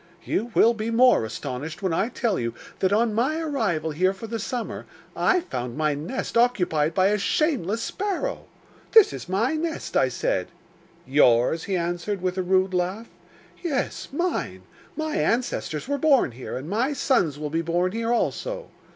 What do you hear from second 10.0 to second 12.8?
said. "Yours?" he answered, with a rude